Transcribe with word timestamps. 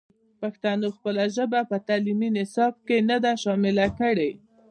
پښتنو 0.41 0.87
خپله 0.95 1.23
ژبه 1.35 1.59
په 1.69 1.77
تعلیمي 1.87 2.29
نصاب 2.37 2.73
کې 2.87 2.97
نه 3.09 3.17
ده 3.23 3.31
شامل 3.43 3.77
کړې. 3.99 4.31